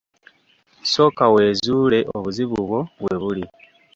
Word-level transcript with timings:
Sooka 0.91 1.25
weezuule 1.33 1.99
obuzibu 2.15 2.57
bwo 2.67 2.81
we 3.03 3.13
buli. 3.21 3.45